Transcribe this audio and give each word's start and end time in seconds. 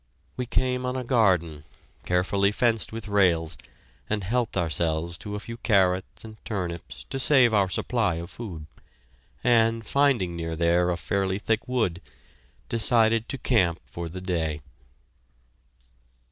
We 0.35 0.47
came 0.47 0.83
on 0.83 0.95
a 0.95 1.03
garden, 1.03 1.63
carefully 2.07 2.51
fenced 2.51 2.91
with 2.91 3.07
rails, 3.07 3.55
and 4.09 4.23
helped 4.23 4.57
ourselves 4.57 5.15
to 5.19 5.35
a 5.35 5.39
few 5.39 5.57
carrots 5.57 6.25
and 6.25 6.43
turnips 6.43 7.05
to 7.11 7.19
save 7.19 7.53
our 7.53 7.69
supply 7.69 8.15
of 8.15 8.31
food, 8.31 8.65
and, 9.43 9.85
finding 9.85 10.35
near 10.35 10.55
there 10.55 10.89
a 10.89 10.97
fairly 10.97 11.37
thick 11.37 11.67
wood, 11.67 12.01
decided 12.67 13.29
to 13.29 13.37
camp 13.37 13.79
for 13.85 14.09
the 14.09 14.21
day. 14.21 14.61